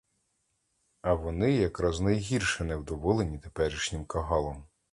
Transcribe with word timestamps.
А 1.01 1.13
вони 1.13 1.51
якраз 1.51 1.99
найгірше 2.01 2.63
невдоволені 2.63 3.39
теперішнім 3.39 4.05
кагалом. 4.05 4.67